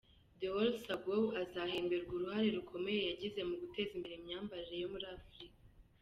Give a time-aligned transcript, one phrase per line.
[0.39, 5.55] Deola Sagoe, azahemberwa uruhare rukomeye yagize mu guteza imbere imyambarire yo muri Africa.